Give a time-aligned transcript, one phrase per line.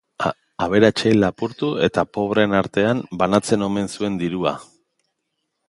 [0.65, 4.59] Aberatsei lapurtu eta pobreen artean banatzen omen zuen dirua.